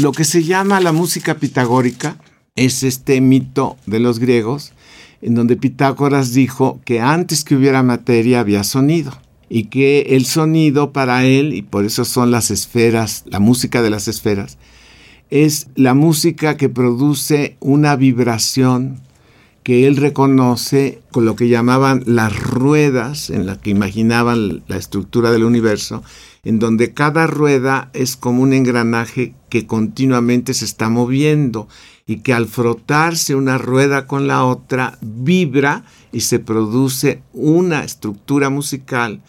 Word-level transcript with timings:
Lo 0.00 0.12
que 0.12 0.24
se 0.24 0.44
llama 0.44 0.80
la 0.80 0.92
música 0.92 1.34
pitagórica 1.34 2.16
es 2.56 2.84
este 2.84 3.20
mito 3.20 3.76
de 3.84 4.00
los 4.00 4.18
griegos, 4.18 4.72
en 5.20 5.34
donde 5.34 5.56
Pitágoras 5.56 6.32
dijo 6.32 6.80
que 6.86 7.00
antes 7.00 7.44
que 7.44 7.54
hubiera 7.54 7.82
materia 7.82 8.40
había 8.40 8.64
sonido 8.64 9.12
y 9.50 9.64
que 9.64 10.16
el 10.16 10.24
sonido 10.24 10.94
para 10.94 11.26
él, 11.26 11.52
y 11.52 11.60
por 11.60 11.84
eso 11.84 12.06
son 12.06 12.30
las 12.30 12.50
esferas, 12.50 13.24
la 13.26 13.40
música 13.40 13.82
de 13.82 13.90
las 13.90 14.08
esferas, 14.08 14.56
es 15.28 15.66
la 15.74 15.92
música 15.92 16.56
que 16.56 16.70
produce 16.70 17.58
una 17.60 17.94
vibración 17.94 19.02
que 19.62 19.86
él 19.86 19.96
reconoce 19.96 21.02
con 21.10 21.24
lo 21.24 21.36
que 21.36 21.48
llamaban 21.48 22.02
las 22.06 22.38
ruedas, 22.38 23.30
en 23.30 23.46
las 23.46 23.58
que 23.58 23.70
imaginaban 23.70 24.62
la 24.68 24.76
estructura 24.76 25.30
del 25.30 25.44
universo, 25.44 26.02
en 26.44 26.58
donde 26.58 26.94
cada 26.94 27.26
rueda 27.26 27.90
es 27.92 28.16
como 28.16 28.42
un 28.42 28.52
engranaje 28.52 29.34
que 29.50 29.66
continuamente 29.66 30.54
se 30.54 30.64
está 30.64 30.88
moviendo 30.88 31.68
y 32.06 32.18
que 32.20 32.32
al 32.32 32.46
frotarse 32.46 33.34
una 33.34 33.58
rueda 33.58 34.06
con 34.06 34.26
la 34.26 34.44
otra 34.44 34.98
vibra 35.02 35.84
y 36.12 36.20
se 36.20 36.38
produce 36.38 37.22
una 37.32 37.84
estructura 37.84 38.48
musical 38.48 39.20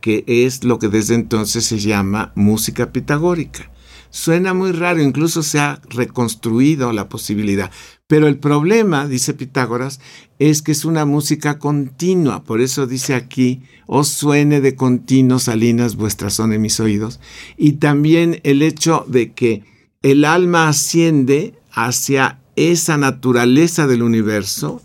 que 0.00 0.24
es 0.26 0.64
lo 0.64 0.78
que 0.78 0.88
desde 0.88 1.14
entonces 1.14 1.64
se 1.64 1.78
llama 1.78 2.32
música 2.34 2.92
pitagórica. 2.92 3.70
Suena 4.10 4.54
muy 4.54 4.72
raro, 4.72 5.00
incluso 5.00 5.42
se 5.42 5.60
ha 5.60 5.80
reconstruido 5.88 6.92
la 6.92 7.08
posibilidad. 7.08 7.70
Pero 8.06 8.26
el 8.26 8.38
problema, 8.38 9.06
dice 9.06 9.34
Pitágoras, 9.34 10.00
es 10.40 10.62
que 10.62 10.72
es 10.72 10.84
una 10.84 11.04
música 11.04 11.58
continua. 11.60 12.42
Por 12.42 12.60
eso 12.60 12.88
dice 12.88 13.14
aquí, 13.14 13.62
os 13.86 14.08
suene 14.08 14.60
de 14.60 14.74
continuo, 14.74 15.38
salinas 15.38 15.94
vuestras 15.94 16.34
son 16.34 16.52
en 16.52 16.60
mis 16.60 16.80
oídos. 16.80 17.20
Y 17.56 17.72
también 17.74 18.40
el 18.42 18.62
hecho 18.62 19.04
de 19.06 19.32
que 19.32 19.62
el 20.02 20.24
alma 20.24 20.68
asciende 20.68 21.54
hacia 21.72 22.40
esa 22.56 22.96
naturaleza 22.96 23.86
del 23.86 24.02
universo, 24.02 24.82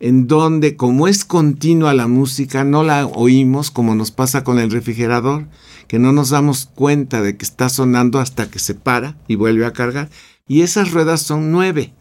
en 0.00 0.26
donde 0.26 0.76
como 0.76 1.08
es 1.08 1.24
continua 1.24 1.94
la 1.94 2.06
música, 2.06 2.64
no 2.64 2.82
la 2.82 3.06
oímos 3.06 3.70
como 3.70 3.94
nos 3.94 4.10
pasa 4.10 4.44
con 4.44 4.58
el 4.58 4.70
refrigerador, 4.70 5.46
que 5.88 5.98
no 5.98 6.12
nos 6.12 6.30
damos 6.30 6.66
cuenta 6.74 7.22
de 7.22 7.36
que 7.36 7.44
está 7.44 7.68
sonando 7.68 8.18
hasta 8.18 8.50
que 8.50 8.58
se 8.58 8.74
para 8.74 9.16
y 9.28 9.36
vuelve 9.36 9.66
a 9.66 9.72
cargar. 9.72 10.10
Y 10.46 10.62
esas 10.62 10.92
ruedas 10.92 11.22
son 11.22 11.52
nueve 11.52 11.94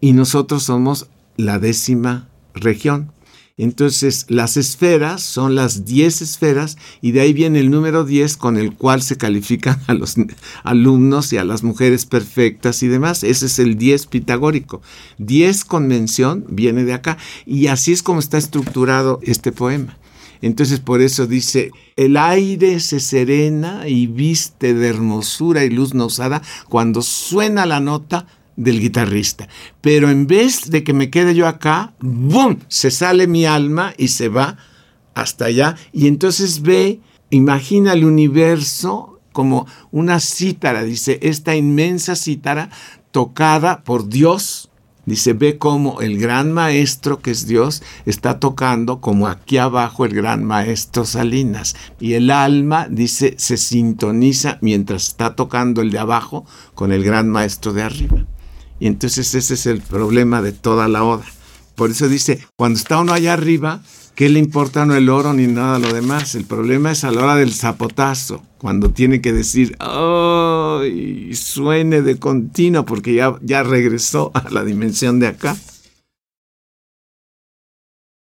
y 0.00 0.12
nosotros 0.12 0.64
somos 0.64 1.08
la 1.36 1.58
décima 1.58 2.28
región. 2.54 3.12
Entonces, 3.56 4.26
las 4.28 4.56
esferas 4.56 5.22
son 5.22 5.54
las 5.54 5.84
diez 5.84 6.20
esferas 6.22 6.76
y 7.00 7.12
de 7.12 7.20
ahí 7.20 7.32
viene 7.32 7.60
el 7.60 7.70
número 7.70 8.04
diez 8.04 8.36
con 8.36 8.56
el 8.56 8.74
cual 8.74 9.00
se 9.00 9.16
califican 9.16 9.80
a 9.86 9.94
los 9.94 10.16
alumnos 10.64 11.32
y 11.32 11.36
a 11.36 11.44
las 11.44 11.62
mujeres 11.62 12.04
perfectas 12.04 12.82
y 12.82 12.88
demás. 12.88 13.22
Ese 13.22 13.46
es 13.46 13.60
el 13.60 13.78
diez 13.78 14.06
pitagórico. 14.06 14.82
Diez 15.18 15.64
convención 15.64 16.44
viene 16.48 16.82
de 16.82 16.94
acá 16.94 17.16
y 17.46 17.68
así 17.68 17.92
es 17.92 18.02
como 18.02 18.18
está 18.18 18.38
estructurado 18.38 19.20
este 19.22 19.52
poema. 19.52 19.98
Entonces 20.42 20.80
por 20.80 21.00
eso 21.00 21.28
dice, 21.28 21.70
el 21.94 22.16
aire 22.16 22.80
se 22.80 22.98
serena 22.98 23.86
y 23.86 24.08
viste 24.08 24.74
de 24.74 24.88
hermosura 24.88 25.64
y 25.64 25.70
luz 25.70 25.94
nosada 25.94 26.42
cuando 26.68 27.02
suena 27.02 27.66
la 27.66 27.78
nota 27.78 28.26
del 28.56 28.80
guitarrista. 28.80 29.48
Pero 29.80 30.10
en 30.10 30.26
vez 30.26 30.70
de 30.70 30.84
que 30.84 30.92
me 30.92 31.10
quede 31.10 31.34
yo 31.34 31.46
acá, 31.46 31.94
¡bum! 32.00 32.58
Se 32.68 32.90
sale 32.90 33.26
mi 33.26 33.46
alma 33.46 33.94
y 33.96 34.08
se 34.08 34.28
va 34.28 34.58
hasta 35.14 35.46
allá. 35.46 35.76
Y 35.92 36.08
entonces 36.08 36.62
ve, 36.62 37.00
imagina 37.30 37.92
el 37.92 38.04
universo 38.04 39.20
como 39.32 39.66
una 39.90 40.20
cítara, 40.20 40.84
dice, 40.84 41.18
esta 41.22 41.56
inmensa 41.56 42.14
cítara 42.14 42.70
tocada 43.10 43.82
por 43.82 44.08
Dios 44.08 44.70
Dice, 45.06 45.34
ve 45.34 45.58
cómo 45.58 46.00
el 46.00 46.18
gran 46.18 46.52
maestro 46.52 47.18
que 47.18 47.30
es 47.30 47.46
Dios 47.46 47.82
está 48.06 48.40
tocando 48.40 49.02
como 49.02 49.28
aquí 49.28 49.58
abajo 49.58 50.06
el 50.06 50.14
gran 50.14 50.44
maestro 50.44 51.04
Salinas. 51.04 51.76
Y 52.00 52.14
el 52.14 52.30
alma, 52.30 52.88
dice, 52.90 53.34
se 53.36 53.58
sintoniza 53.58 54.58
mientras 54.62 55.08
está 55.08 55.36
tocando 55.36 55.82
el 55.82 55.90
de 55.90 55.98
abajo 55.98 56.46
con 56.74 56.90
el 56.90 57.04
gran 57.04 57.28
maestro 57.28 57.74
de 57.74 57.82
arriba. 57.82 58.24
Y 58.78 58.86
entonces 58.86 59.34
ese 59.34 59.54
es 59.54 59.66
el 59.66 59.80
problema 59.80 60.42
de 60.42 60.52
toda 60.52 60.88
la 60.88 61.04
oda. 61.04 61.24
Por 61.74 61.90
eso 61.90 62.08
dice, 62.08 62.46
cuando 62.56 62.78
está 62.78 63.00
uno 63.00 63.12
allá 63.12 63.32
arriba, 63.32 63.82
¿Qué 64.14 64.28
le 64.28 64.38
importa 64.38 64.86
no 64.86 64.94
el 64.94 65.08
oro 65.08 65.32
ni 65.32 65.48
nada 65.48 65.80
lo 65.80 65.92
demás? 65.92 66.36
El 66.36 66.44
problema 66.44 66.92
es 66.92 67.02
a 67.02 67.10
la 67.10 67.24
hora 67.24 67.34
del 67.34 67.52
zapotazo, 67.52 68.44
cuando 68.58 68.90
tiene 68.90 69.20
que 69.20 69.32
decir, 69.32 69.74
¡ay! 69.80 71.34
suene 71.34 72.00
de 72.00 72.16
continuo 72.20 72.84
porque 72.84 73.14
ya, 73.14 73.36
ya 73.42 73.64
regresó 73.64 74.30
a 74.34 74.48
la 74.50 74.64
dimensión 74.64 75.18
de 75.18 75.26
acá. 75.26 75.56